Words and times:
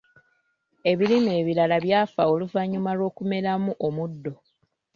Ebirime 0.91 1.31
ebirala 1.41 1.77
byafa 1.85 2.21
oluvannyuma 2.33 2.91
lw'okumeramu 2.97 3.71
omuddo. 3.87 4.33